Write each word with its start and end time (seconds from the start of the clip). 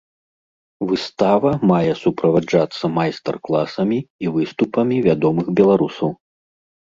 Выстава 0.91 1.51
мае 1.71 1.91
суправаджацца 2.03 2.85
майстар-класамі 2.97 3.99
і 4.25 4.33
выступамі 4.37 4.95
вядомых 5.09 5.45
беларусаў. 5.61 6.09